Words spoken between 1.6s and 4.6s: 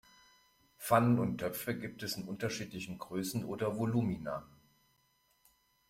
gibt es in unterschiedlichen Größen oder Volumina.